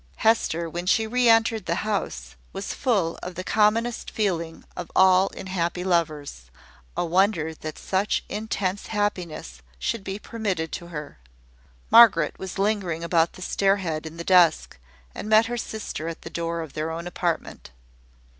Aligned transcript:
Hester, 0.15 0.67
when 0.67 0.87
she 0.87 1.05
re 1.05 1.29
entered 1.29 1.67
the 1.67 1.75
house, 1.85 2.35
was 2.53 2.73
full 2.73 3.19
of 3.21 3.35
the 3.35 3.43
commonest 3.43 4.09
feeling 4.09 4.63
of 4.75 4.89
all 4.95 5.27
in 5.27 5.45
happy 5.45 5.83
lovers, 5.83 6.49
a 6.97 7.05
wonder 7.05 7.53
that 7.53 7.77
such 7.77 8.25
intense 8.27 8.87
happiness 8.87 9.61
should 9.77 10.03
be 10.03 10.17
permitted 10.17 10.71
to 10.71 10.87
her. 10.87 11.19
Margaret 11.91 12.39
was 12.39 12.57
lingering 12.57 13.03
about 13.03 13.33
the 13.33 13.43
stair 13.43 13.75
head 13.77 14.07
in 14.07 14.17
the 14.17 14.23
dusk, 14.23 14.79
and 15.13 15.29
met 15.29 15.45
her 15.45 15.55
sister 15.57 16.07
at 16.07 16.23
the 16.23 16.31
door 16.31 16.61
of 16.61 16.73
their 16.73 16.89
own 16.89 17.05
apartment. 17.05 17.69